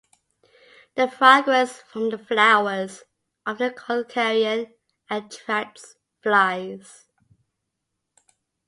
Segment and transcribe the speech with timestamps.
[0.95, 3.03] The fragrance from the flowers,
[3.45, 4.73] often called "carrion",
[5.11, 5.93] attracts
[6.23, 7.05] flies.